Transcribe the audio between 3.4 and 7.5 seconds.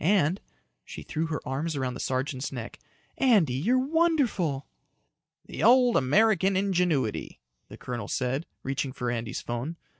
you're wonderful." "The old American ingenuity,"